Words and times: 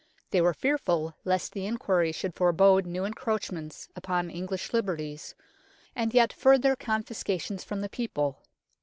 They 0.31 0.41
were 0.41 0.55
fearful 0.55 1.13
lest 1.23 1.53
the 1.53 1.67
inquiry 1.67 2.11
should 2.11 2.33
forebode 2.33 2.87
new 2.87 3.05
encroachments 3.05 3.87
upon 3.95 4.31
English 4.31 4.73
liberties, 4.73 5.35
and 5.95 6.11
yet 6.11 6.33
further 6.33 6.75
confiscations 6.75 7.63
from 7.63 7.81
the 7.81 7.87
people. 7.89 8.39